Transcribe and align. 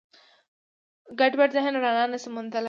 ګډوډ 1.19 1.49
ذهن 1.55 1.73
رڼا 1.85 2.05
نهشي 2.11 2.29
موندلی. 2.33 2.59